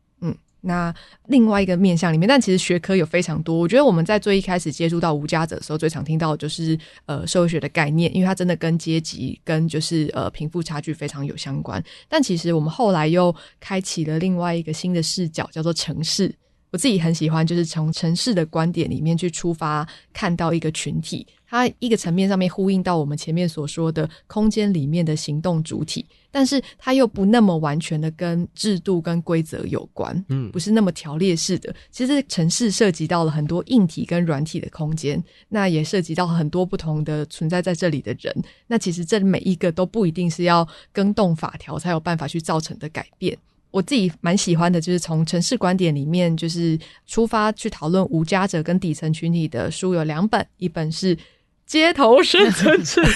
[0.66, 0.92] 那
[1.28, 3.56] 另外一个面向里面，但其实学科有非常多。
[3.56, 6.76] 我觉得我们在最一开始接触到无家者的时候，最常听到就是
[7.06, 11.82] 呃社会学的概念，因为它真的跟阶级跟就是呃贫富差距非常有相关。
[12.08, 16.34] 但其实我们后来又开启了另外一个新的视角，叫做城市。
[16.70, 31.74] 我自己很喜欢，就是从城市的观点里面去出发，看到一个群体，它一个层面上面呼应到我们前面所说的空间里面的行动主体，但是它又不那么完全的跟制度跟规则有关，嗯，不是那么条列式的。
[31.90, 38.34] 其实城市涉及到了很多硬体跟软体的空间，那也涉及到很多不同的存在在这里的人。
[38.66, 43.38] 那其实这每一个都不一定是要跟动法条才有办法去造成的改变。
[43.76, 51.14] 我自己蛮喜欢的，就是从城市观点里面，就是出发去讨论无家者跟底层群体的书有两本，一本是
[51.66, 53.10] 《街头生存指南》。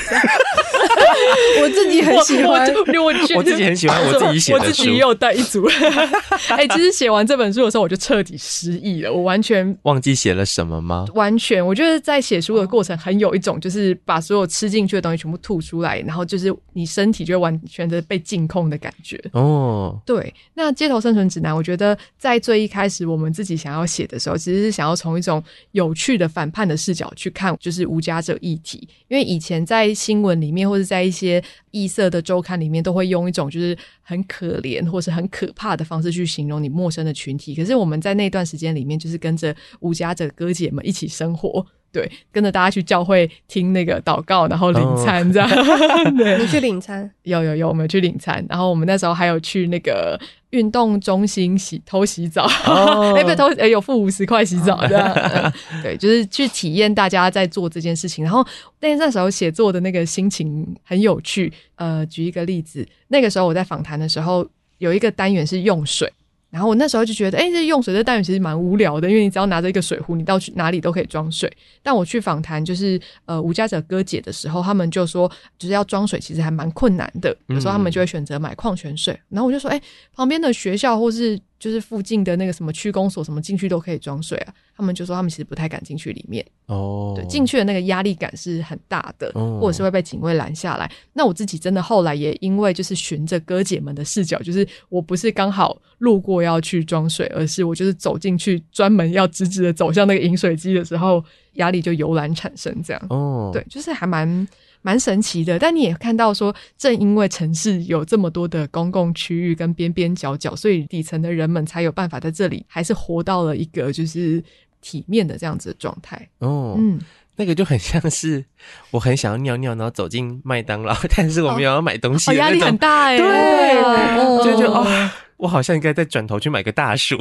[1.63, 5.67] 我自己很喜欢，我，我，我自己很喜欢我自己写的，我自己也有带一组。
[6.49, 11.07] 哎、欸，其实写完这本书的时候，我就彻底失忆了，我完全忘记写了什么吗？
[11.15, 19.21] 完全，我觉得在写书的过程，很有一种就是把所有吃进去的东西全部吐出来，然后就是你身体就完全的被净空的感觉。
[19.33, 20.33] 哦，对。
[20.55, 37.55] 那《街头生存指南》，我觉得在最一开始我们自己想要写的时候，其实是想要从一种有趣的反叛的视角去看，就是无家者议题，因为以前在新闻里面或者在一些异色的周刊里面，都会用一种就是很可怜或是很可怕的方式去形容你陌生的群体。
[37.55, 45.49] 可是我们在那段时间里面，就是跟着无家者哥姐们一起生活，对，跟着大家去教会听那个祷告，然后领餐这样。
[46.01, 46.17] Oh.
[46.17, 47.11] 对，你去领餐？
[47.25, 48.45] 有有有，我们去领餐。
[48.49, 50.19] 然后我们那时候还有去那个
[50.51, 53.17] 运动中心洗偷洗澡， 哎、oh.
[53.17, 55.13] 欸，不是偷，哎、欸，有付五十块洗澡这样。
[55.83, 58.25] 对，就是去体验大家在做这件事情。
[58.25, 58.47] 然后
[58.79, 61.53] 但是那时候写作的那个心情很有趣。
[61.77, 64.47] 呃，举一个例子，那个时候我在访谈的时候，
[64.79, 66.13] 有一个单元是用水。
[66.51, 71.51] 然后我那时候就觉得，哎、欸，这用水这单元其实蛮无聊的，因为你只要拿着一个水壶，你到去哪里都可以装水。
[71.83, 79.19] 但我去访谈，就是呃无家者哥姐的时候，他们就说，就是要装水其实还蛮困难的，有时候他们就会选择买矿泉水。
[79.29, 79.81] 然后我就说，哎、
[80.15, 81.41] 旁边的学校或是。
[81.61, 84.55] 就是附近的那个什么区公所，什么进去都可以装水啊。
[84.75, 90.91] 他们就说他们其实不太敢进去里面哦，对，进去的那个压力感是很大的，哦，或者是会被警卫拦下来。
[91.13, 101.23] 那我自己真的后来也因为就是循着哥姐们的视角，就是我不是刚好路过要去装水，而是我就是走进去专门要直直的走向那个饮水机的时候，
[101.55, 103.07] 压力就油然产生这样。
[103.11, 104.49] 哦，对，就是还蛮。
[104.83, 114.43] 蛮神奇的，但你也看到说，正因为城市有这么多的公共区域跟边边角角，所以底层的人们才有办法在这里，还是活到了一个就是
[114.81, 116.29] 体面的这样子的状态。
[116.39, 116.99] 哦，嗯，
[117.41, 118.45] 那个就很像是
[118.91, 125.11] 我很想要尿尿，然后走进麦当劳， 但是我没有要买东西，压、力很大哎、欸，对，哦、就就哦。
[125.41, 127.17] 我好像应该再转头去买个大树。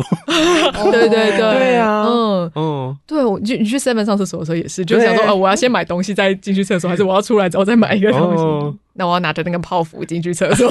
[0.91, 8.77] 对对对，对 啊，嗯嗯，对，我就你去 seven 上厕所的时候也是，就想说，哦，我要先买东西再进去厕所，还是我要出来之后再买一个东西？
[8.91, 10.69] 那我要拿着那个泡芙进去厕所。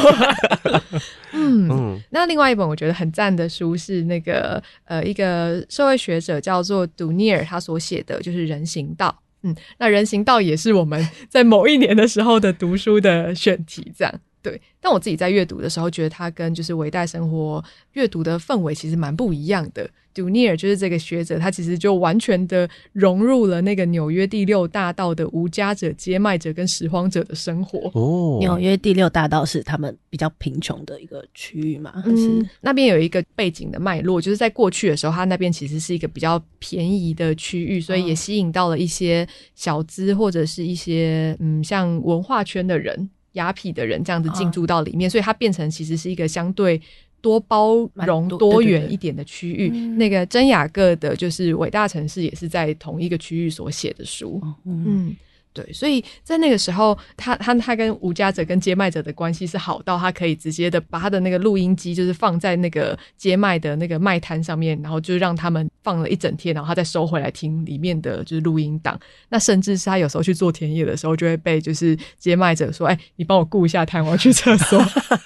[1.33, 9.19] 嗯嗯，那另外一本我觉得很赞的书是那个呃，一个社会学者叫做杜尼尔，他所写的就是人行道。
[9.43, 14.21] 嗯，那人行道也是我们在某一年的时候的读书的选题，这样。
[14.43, 19.89] 对，但我自己在阅读的时候，觉得它跟就是维代生活阅读的氛围其实蛮不一样的。
[20.15, 27.89] 杜尼尔就是这个学者，他其实就完全的融入了那个纽约第六大道的无家者、街卖者跟拾荒者的生活。
[27.95, 32.03] 哦，纽约第六大道是他们比较贫穷的一个区域嘛？
[32.05, 39.25] 嗯，是那边有一个背景的脉络，就是在过去的时候，他那边其实是一个比较便宜的区域，所以也吸引到了一些
[39.55, 43.09] 小资或者是一些嗯，像文化圈的人。
[43.33, 46.81] 雅痞的人这样子进驻到里面，所以它变成其实是一个相对
[47.21, 49.69] 多包容、多元一点的区域。
[49.97, 54.43] 那个真雅各的，就是伟大城市，也是在同一个区域所写的书。
[54.65, 55.17] 嗯。
[55.55, 68.99] 对，所以在那个时候，他他他跟无家者跟接麦者的关系是好到他可以直接的把他的那个录音机就是放在那个接麦的那个卖摊上面，然后就让他们放了一整天，然后他再收回来听里面的就是录音档。
[69.29, 74.83] 那甚至是他有时候去做田野的时候，就会被就是接麦者说：“哎，你帮我顾一下摊，我要去厕所。”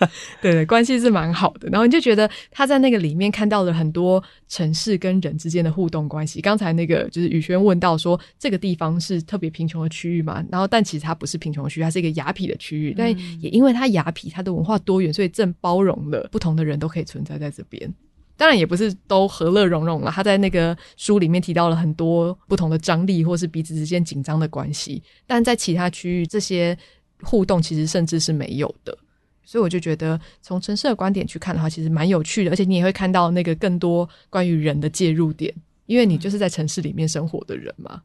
[0.40, 1.68] 对对，关系是蛮好的。
[1.70, 6.40] 然后你就觉得他在那个里面看到了很多城市跟人之间的互动关系。
[6.40, 12.94] 刚才那个就是宇轩问到说，这个地方是特别贫穷的区域嘛，然后，但其实它不是贫穷区，它是一个雅痞的区域。
[12.96, 13.10] 但
[13.40, 17.92] 也因为它雅痞，它的文化多元，所以正包容了不同的人都可以存在在这边。
[18.36, 20.10] 当然，也不是都和乐融融了。
[20.10, 25.02] 他在那个书里面提到了很多不同的张力，或是彼此之间紧张的关系。
[25.26, 26.76] 但在其他区域，这些
[27.22, 28.96] 互动其实甚至是没有的。
[29.44, 32.50] 所以我就觉得，从城市的观点去看的话，其实蛮有趣的。
[32.50, 35.54] 而且你也会看到那个更多关于人的介入点，
[35.86, 38.02] 因为你就是在城市里面生活的人嘛。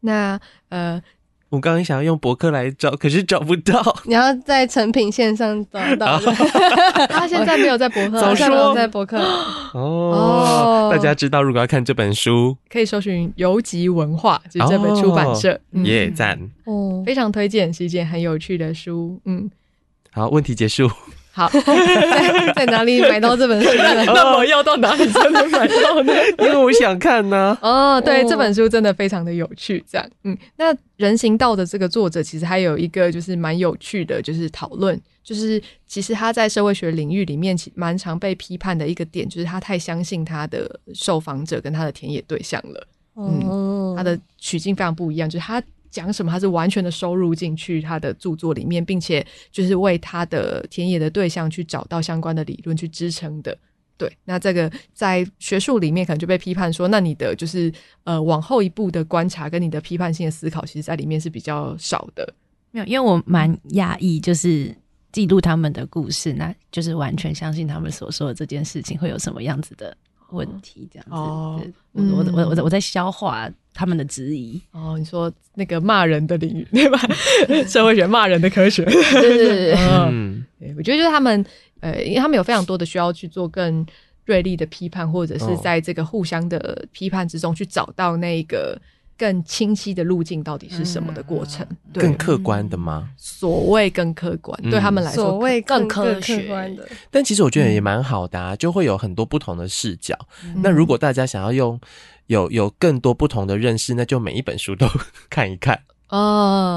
[0.00, 1.02] 那呃。
[1.52, 3.94] 我刚刚想要用博客来找，可是找不到。
[4.06, 6.18] 你要在成品线上找到。
[7.10, 9.18] 他现在没有在博客， 早说在博客。
[9.74, 15.60] 哦，大家知道，如果要看这本书，可以搜寻游集文化，就是这本出版社。
[15.84, 19.20] 耶赞哦，非常推荐，是一件很有趣的书。
[19.26, 19.50] 嗯，
[20.10, 20.90] 好，问题结束。
[21.34, 23.70] 好，在 在哪里买到这本书？
[23.74, 26.12] 那我要到哪里才能买到呢？
[26.38, 27.56] 因为我想看呢。
[27.62, 29.82] 哦，对，这本书真的非常的有趣。
[29.90, 42.86] 这样，嗯，那人行道的这个作者其实还有一个就是蛮有趣的，就是讨论，就是其实他在社会学领域里面其蛮常被批判的一个点，就是他太相信他的受访者跟他的田野对象了。
[43.16, 45.62] 嗯，他的取径非常不一样，就是他。
[45.92, 46.32] 讲什么？
[46.32, 53.56] 他是完全的收入进去他的著作里面，并且就是为他的田野的对象去找到相关的理论去支撑的。
[53.98, 62.34] 对，那这个在学术里面可能就被批判说，那你的就是呃往后一步的观察跟你的批判性的思考，其实在里面是比较少的。
[62.72, 64.74] 没有，因为我蛮讶异，就是
[65.12, 69.94] 记录他们的故事，那就是完全相信他们所说的这件事情会有什么样子的
[70.32, 71.14] 问题，这样子。
[71.14, 71.60] 哦，
[71.92, 73.48] 我我我我我在消化。
[73.74, 76.98] 他们的质疑哦，你说那个骂人的领域对吧？
[77.66, 81.42] 社会学骂人的科学，对对对，嗯，对，我觉得就是他们
[81.80, 83.86] 呃，因为他们有非常多的需要去做更
[84.26, 88.78] 锐利的批判，或者是在这个互相的批判之中去找到那个
[89.22, 93.08] 更清晰的路径到底是什么的过程，对更客观的吗？
[93.16, 96.88] 所谓更客观，对他们来说，所谓更科学的。
[97.08, 100.18] 但其实我觉得也蛮好的啊，就会有很多不同的视角。
[100.56, 101.80] 那如果大家想要用。
[102.28, 104.86] 有有更多不同的认识，那就每一本书都
[105.28, 106.16] 看一看哦。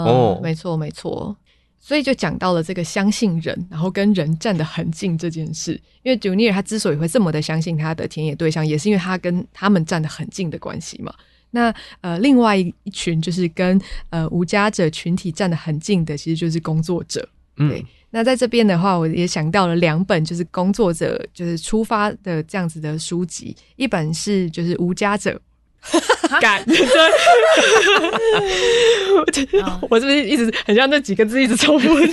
[0.06, 1.34] 哦，没错没错，
[1.80, 5.80] 所以就讲到了这个相信人，然后跟人站得很近这件事。
[6.02, 11.14] 因为杜尼尔他之所以会这么的相信他的田野对象，也是因为他跟他们站得很近的关系嘛。
[11.56, 17.28] 那呃，另外一群就是跟呃无家者群体站得很近的，其实就是工作者。
[17.58, 17.70] 嗯。
[17.70, 23.54] 对那在这边的话，我也想到了两本，就是工作者就是出发的这样子的书籍。
[23.76, 25.38] 一本是就是无家者，
[26.40, 26.64] 感
[29.34, 29.46] 对，
[29.90, 31.90] 我是不是一直很像那几个字一直重复？
[32.00, 32.08] 一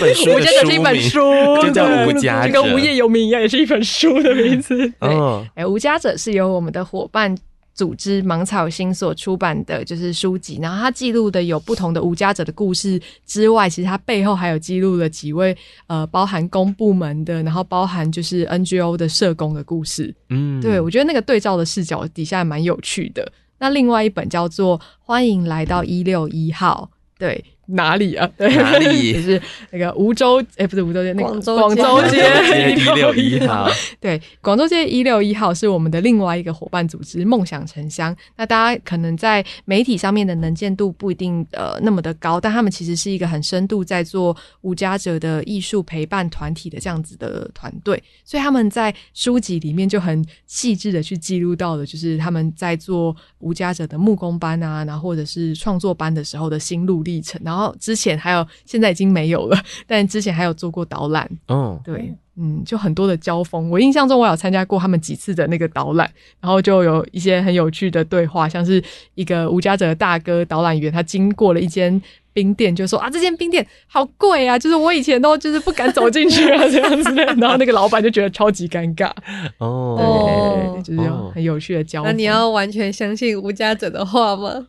[0.00, 1.20] 本书，无家者是一本书，
[1.62, 4.76] 就叫无家者，就跟无业游民一样，也是一本书的名字。
[4.98, 5.08] 对，
[5.54, 7.32] 哎，无家者是由我们的伙伴。
[7.78, 20.12] 组织芒草心所出版的就是书籍，然后它记录的有不同的无家者的故事之外，其实它背后还有记录了几位呃，包含公部门的，然后包含就是 NGO 的社工的故事。
[20.30, 23.30] 嗯，对，我觉得那个对照的视角底下蛮有趣的。
[23.60, 28.28] 那另外一本叫做《欢迎来到一六一号》，对，哪里啊？
[28.36, 29.12] 对哪里？
[29.12, 33.68] 就是那个梧州，哎、欸，不是梧州街，那个广州广州街一六一号。
[34.00, 38.14] 对，广州街一六一号是我们的另外一个伙伴组织——梦想城乡。
[38.36, 57.40] 那大家可能在媒体上面的能见度不一定呃那么的高，但他们其实是一个很深度在做无家者的艺术陪伴团体的这样子的团队，所以他们在书籍里面就很细致的去记录到的，就是他们在做无家者的木工班啊，然后或者是创作班的时候的心路历程。
[57.44, 61.28] 然后之前还有，现在已经没有了， 但之前还有做过导览。
[61.46, 63.68] 哦，对，嗯，就很多的交锋。
[63.70, 68.82] 我印象中，我有参加过他们几次的那个导览，然后就有一些很有趣的对话，像是
[69.14, 72.00] 一个吴家者的大哥导览员，他经过了一间
[72.32, 77.24] 冰店，就说啊，这间冰店好贵啊，就是我以前都就是不敢走进去啊， 这样子的。
[77.34, 79.10] 然后那个老板就觉得超级尴尬。
[79.58, 82.12] 哦，对，就是有很有趣的交锋。
[82.12, 84.68] 那你要完全相信吴家者的话吗？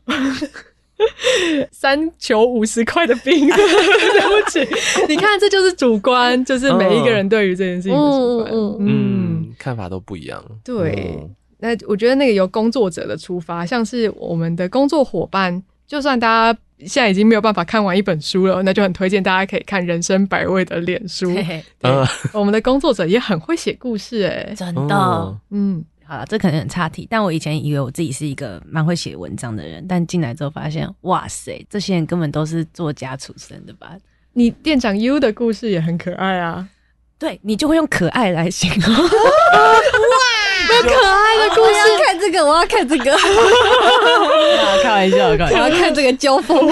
[1.71, 4.59] 三球五十块的冰， 对不起，
[5.07, 10.43] 你看，这就是主观，就是每一个人对于这件事情的主观，嗯嗯，嗯，看法都不一样。
[10.63, 11.29] 对，嗯、
[11.59, 21.33] 那我觉得那个由工作者的出发，像是我们的工作伙伴，就算大家现在已经没有办法看完一本书了，那就很推荐大家可以看人生百味的脸书。
[21.33, 21.91] 嘿嘿对，
[22.33, 25.83] 我们的工作者也很会写故事、欸，哎，真的，嗯。
[26.09, 33.91] 好了，这可能很差题，但我以前以为我自己是一个蛮会写文章的人，但进来之后发现，哇塞，这些人根本都是作家出身的吧？
[34.33, 36.67] 你店长 U 的故事也很可爱啊，
[37.19, 38.91] 对，你就会用可爱来形容。
[40.69, 43.15] 有可爱的故事，我要看这个，我要看这个。
[44.81, 46.67] 开玩笑，开玩笑，我要看这个交锋，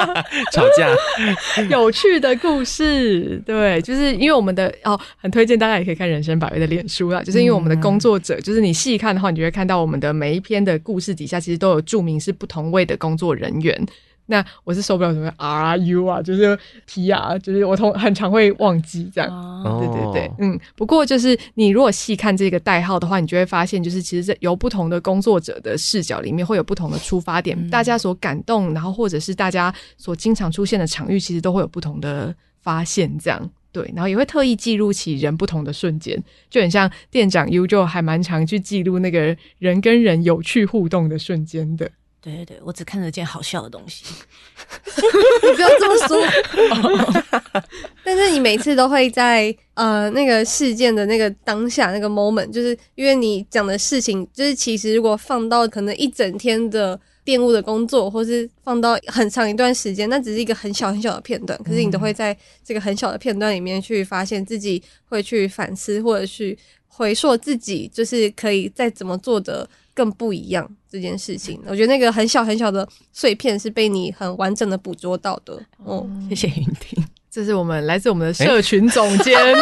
[0.52, 0.88] 吵架，
[1.70, 3.40] 有趣的故事。
[3.44, 7.22] 对，就是因为我们的哦，很推荐大家也可以看人生百味的脸书啦。
[7.22, 13.86] 就是因为我们的工作者，嗯、就是你细看的话，你就会看到我们的每一篇的故事底下，其实都有注明是不同位的工作人员。
[14.32, 19.30] 那我是受不了什么 R U 啊，就是 P R，就是我通很常会忘记这样。
[19.30, 20.58] 哦、对对对，嗯。
[20.74, 33.18] 不过就是你如果细看这个代号的话，你就会发现，就是其实这由不同的工作者的视角里面会有不同的出发点，嗯、大家所感动，然后或者是大家所经常出现的场域，其实都会有不同的发现。
[33.18, 41.90] 这样对，然后也会特意记录起人不同的瞬间，就很像店长 U 就还蛮常去记录那个人跟人有趣互动的瞬间的。
[42.22, 44.04] 对对对，我只看了件好笑的东西。
[45.42, 47.62] 你不要这么说。
[48.04, 61.58] 但是你每次都会在呃那个事件的那个当下那个 moment，就是因为你讲的事情，就是其实如果放到可能一整天的店务的工作，或是放到很长一段时间，那只是一个很小很小的片段。
[61.64, 66.56] 可是你都会在这个很小的片段里面去发现自己会去反思，或者去
[66.86, 69.68] 回溯自己，就是可以再怎么做的。
[69.94, 75.58] 更不一样这件事情，我觉得那个很小很小的碎片是被你很完整的捕捉到的。
[75.84, 79.38] 哦，谢谢云婷，这是我们来自我们的社群总监。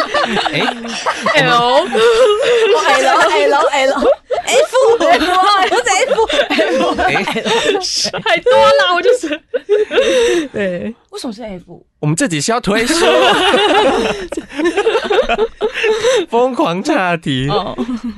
[0.51, 0.59] 哎
[1.43, 1.87] ，L L
[3.47, 3.93] L L
[4.43, 5.27] F F，
[5.71, 6.15] 我在 F
[6.49, 9.41] F，太多了，我就是。
[10.51, 11.85] 对，为什么是 F？
[11.99, 13.05] 我们这集是要推书，
[16.29, 17.47] 疯狂岔题。
[17.49, 17.75] 哦，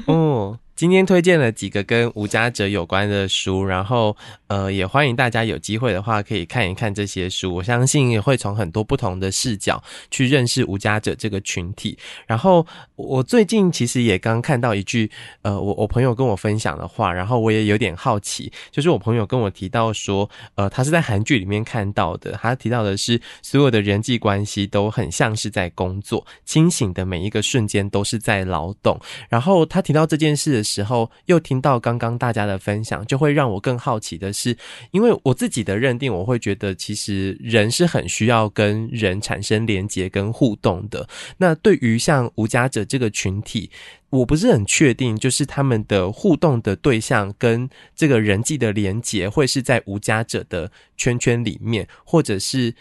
[0.08, 0.60] 哦。
[0.76, 4.18] 今天推荐了几个跟无家者有关的书，然后
[4.48, 7.54] 呃，也欢迎大家有机会的话可以看一看这些书。
[7.54, 11.96] 我相信也会从很多不同的视角去认识无家者这个群体。
[12.26, 12.66] 然后
[12.96, 15.10] 我最近其实也刚看到一句
[15.44, 29.00] 呃，我我朋友跟我分享的话，然后我也有点好奇，就是我朋友跟我提到说，呃，他是在韩剧里面看到的，他提到的是所有的人际关系都很像是在工作，清醒的每一个瞬间都是在劳动。
[29.30, 34.56] 然后他提到这件事时候，又听到刚刚大家的分享，就会让我更好奇的是，
[34.92, 41.08] 因为我自己的认定，我会觉得其实人是很需要跟人产生连结跟互动的。
[41.38, 43.70] 那对于像无家者这个群体，
[44.10, 52.74] 我不是很确定，就是他们的互动的对象跟这个人际的连结，会是在无家者的圈圈里面，或者是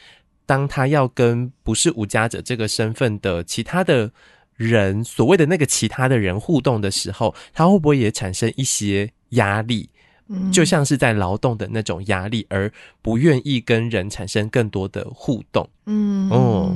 [0.46, 4.12] 当他要跟不是无家者这个身份的其他的。
[4.56, 9.88] 人所谓的那个其他的人互动的时候，他会不会也产生一些压力？
[10.28, 12.70] 嗯，就像是在劳动的那种压力，而
[13.02, 15.68] 不愿意跟人产生更多的互动。
[15.86, 16.74] 嗯，哦，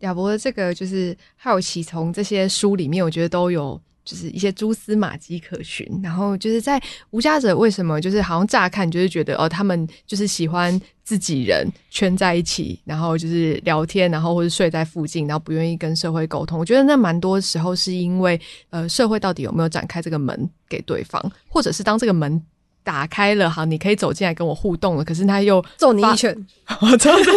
[0.00, 3.80] 亚伯的这个就是好奇，从这些书里面，我觉得都有。
[4.04, 16.58] 就是一些蛛丝马迹可循，然后就是在无家者为什么就是好像乍看就是觉得哦，他们就是喜欢自己人圈在一起，然后就是聊天，然后或者睡在附近，然后不愿意跟社会沟通。
[16.58, 18.40] 我觉得那蛮多时候是因为
[18.70, 22.40] 呃，社会到底有没有展开这个门给对方，或者是当这个门
[22.84, 25.04] 打开了，好，你可以走进来跟我互动了。
[25.04, 26.34] 可是他又揍你一拳，
[26.80, 27.32] 我真的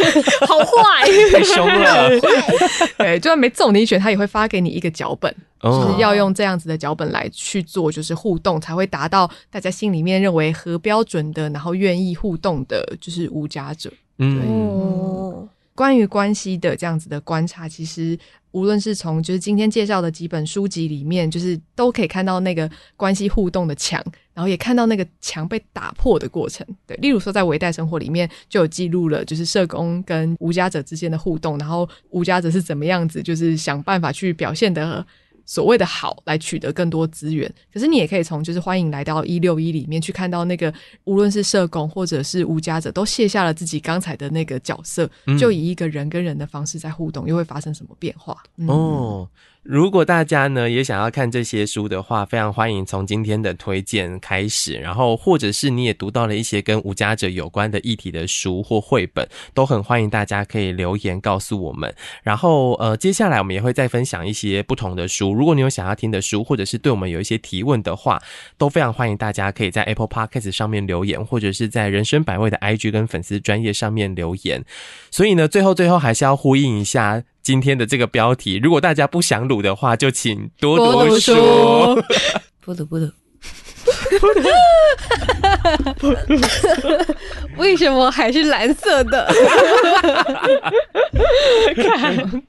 [0.48, 2.10] 好坏，太凶了。
[2.98, 13.92] 对，就算没揍你一拳，他也会发给你一个脚本，哦就是要用这样子的脚本来去做，就是互动才会达到大家心里面认为合标准的，然后愿意互动的，就是无家者。
[14.18, 18.18] 嗯，哦，关于关系的这样子的观察，其实
[18.52, 24.02] 无论是从就是今天介绍的几本书籍里面，就是都可以看到那个关系互动的墙，
[24.34, 26.66] 然后也看到那个墙被打破的过程。
[26.88, 35.06] 对，例如说在微代生活里面就有记录了，就是社工跟无家者之间的互动，然后无家者是怎么样子，就是想办法去表现的。
[35.46, 40.74] 所谓的好来取得更多资源，可是你也可以从就是欢迎来到一六一里面去看到那个
[41.04, 48.42] 无论是社工或者是无家者都卸下了自己刚才的那个角色，嗯就以一个人跟人的方式在互动，又会发生什么变化？
[48.58, 49.30] 嗯、哦。
[49.66, 61.92] 如果大家呢也想要看这些书的话，非常欢迎从今天的推荐开始，然后或者是你也读到了一些跟无家者有关的议题的书或绘本，都很欢迎大家可以留言告诉我们。
[62.22, 65.34] 然后呃，接下来我们也会再分享一些不同的书。
[65.34, 68.22] 如果你有想要听的书，或者是对我们有一些提问的话，
[68.60, 74.64] 都非常欢迎大家可以在 Apple Podcast 上面留言，或者是在人生百味的 IG 跟粉丝专业上面留言。
[75.10, 77.24] 所以呢，最后最后还是要呼应一下。
[77.46, 81.32] 今天的这个标题，如果大家不想卤的话，就请多读书。
[82.60, 83.06] 不读不读。
[87.58, 89.28] 为什么还是蓝色的？
[91.76, 92.42] 看